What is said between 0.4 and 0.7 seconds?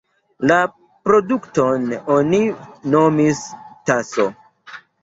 La